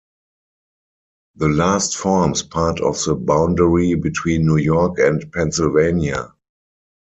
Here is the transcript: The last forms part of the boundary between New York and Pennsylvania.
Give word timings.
The 1.35 1.47
last 1.49 1.95
forms 1.95 2.41
part 2.41 2.79
of 2.81 2.97
the 3.03 3.13
boundary 3.13 3.93
between 3.93 4.47
New 4.47 4.57
York 4.57 4.97
and 4.97 5.31
Pennsylvania. 5.31 6.33